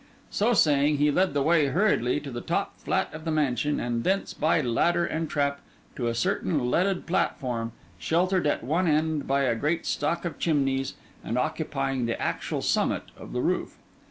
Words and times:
So 0.31 0.53
saying, 0.53 0.97
he 0.97 1.11
led 1.11 1.35
the 1.35 1.43
way 1.43 1.67
hurriedly 1.67 2.19
to 2.21 2.31
the 2.31 2.41
top 2.41 2.75
flat 2.79 3.13
of 3.13 3.23
the 3.23 3.29
mansion, 3.29 3.79
and 3.79 4.03
thence, 4.03 4.33
by 4.33 4.59
ladder 4.59 5.05
and 5.05 5.29
trap, 5.29 5.59
to 5.95 6.07
a 6.07 6.15
certain 6.15 6.71
leaded 6.71 7.05
platform, 7.05 7.71
sheltered 7.99 8.47
at 8.47 8.63
one 8.63 8.87
end 8.87 9.27
by 9.27 9.43
a 9.43 9.53
great 9.53 9.85
stalk 9.85 10.25
of 10.25 10.39
chimneys 10.39 10.95
and 11.23 11.37
occupying 11.37 12.07
the 12.07 12.19
actual 12.19 12.63
summit 12.63 13.03
of 13.15 13.31
the 13.31 13.41
roof. 13.41 13.77